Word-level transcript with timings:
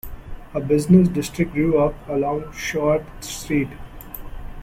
A 0.55 0.59
business 0.59 1.07
district 1.09 1.53
grew 1.53 1.77
up 1.77 1.93
along 2.09 2.51
Choate 2.53 3.05
Street. 3.23 3.69